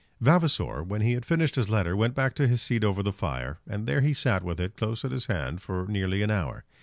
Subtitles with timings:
[0.19, 3.59] Vavasor, when he had finished his letter, went back to his seat over the fire,
[3.69, 6.63] and there he sat with it close at his hand for nearly an hour.